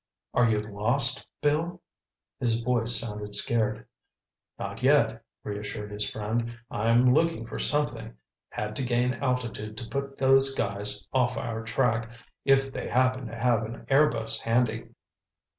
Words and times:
"Are 0.33 0.49
you 0.49 0.61
lost, 0.63 1.27
Bill?" 1.43 1.79
His 2.39 2.59
voice 2.59 2.99
sounded 2.99 3.35
scared. 3.35 3.85
"Not 4.57 4.81
yet," 4.81 5.23
reassured 5.43 5.91
his 5.91 6.09
friend. 6.09 6.57
"I'm 6.71 7.13
looking 7.13 7.45
for 7.45 7.59
something—had 7.59 8.75
to 8.77 8.83
gain 8.83 9.13
altitude 9.13 9.77
to 9.77 9.87
put 9.89 10.17
those 10.17 10.55
guys 10.55 11.07
off 11.13 11.37
our 11.37 11.61
track, 11.63 12.09
if 12.45 12.73
they 12.73 12.87
happened 12.87 13.27
to 13.27 13.37
have 13.37 13.61
an 13.61 13.85
airbus 13.91 14.39
handy." 14.41 14.89